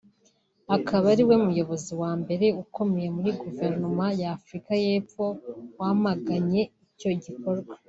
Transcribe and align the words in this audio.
akaba 0.75 1.05
ariwe 1.13 1.35
muyobozi 1.45 1.91
wa 2.01 2.11
mbere 2.21 2.45
ukomeye 2.63 3.07
muri 3.15 3.29
guverinoma 3.41 4.05
ya 4.21 4.29
Afurika 4.37 4.71
y’Epfo 4.85 5.23
wamaganye 5.79 6.61
icyo 6.93 7.09
gikorwa 7.23 7.73